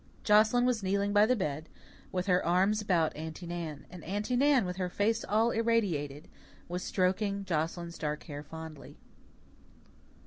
Joscelyn 0.23 0.65
was 0.65 0.81
kneeling 0.81 1.13
by 1.13 1.27
the 1.27 1.35
bed, 1.35 1.69
with 2.11 2.25
her 2.25 2.43
arms 2.43 2.81
about 2.81 3.15
Aunty 3.15 3.45
Nan; 3.45 3.85
and 3.91 4.03
Aunty 4.03 4.35
Nan, 4.35 4.65
with 4.65 4.77
her 4.77 4.89
face 4.89 5.23
all 5.23 5.51
irradiated, 5.51 6.27
was 6.67 6.81
stroking 6.81 7.45
Joscelyn's 7.45 7.99
dark 7.99 8.23
hair 8.23 8.41
fondly. 8.41 8.97